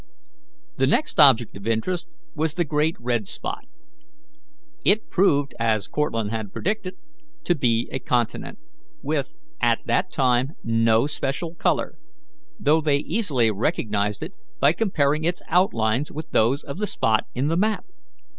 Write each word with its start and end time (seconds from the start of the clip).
The 0.77 0.87
next 0.87 1.19
object 1.19 1.55
of 1.55 1.67
interest 1.67 2.09
was 2.33 2.55
the 2.55 2.63
great 2.65 2.95
red 2.99 3.27
spot. 3.27 3.65
It 4.83 5.11
proved, 5.11 5.53
as 5.59 5.87
Cortlandt 5.87 6.31
had 6.31 6.51
predicted, 6.51 6.95
to 7.43 7.53
be 7.53 7.87
a 7.91 7.99
continent, 7.99 8.57
with 9.03 9.35
at 9.61 9.81
that 9.85 10.09
time 10.11 10.53
no 10.63 11.05
special 11.05 11.53
colour, 11.53 11.99
though 12.59 12.81
they 12.81 12.97
easily 12.97 13.51
recognized 13.51 14.23
it 14.23 14.33
by 14.59 14.73
comparing 14.73 15.23
its 15.23 15.43
outlines 15.47 16.11
with 16.11 16.31
those 16.31 16.63
of 16.63 16.79
the 16.79 16.87
spot 16.87 17.25
in 17.35 17.47
the 17.47 17.55
map. 17.57 17.85